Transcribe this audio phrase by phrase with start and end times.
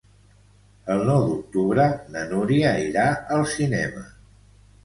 [0.93, 3.07] El nou d'octubre na Núria irà
[3.37, 4.07] al cinema.